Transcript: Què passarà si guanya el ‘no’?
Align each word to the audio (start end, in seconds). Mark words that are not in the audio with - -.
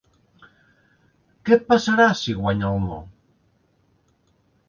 Què 1.49 1.57
passarà 1.67 2.07
si 2.21 2.35
guanya 2.39 2.71
el 2.77 2.81
‘no’? 2.87 2.99